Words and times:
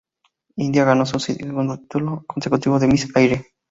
India 0.57 0.83
ganó 0.83 1.05
su 1.05 1.19
segundo 1.19 1.77
título 1.77 2.23
consecutivo 2.25 2.79
de 2.79 2.87
Miss 2.87 3.15
Aire. 3.15 3.51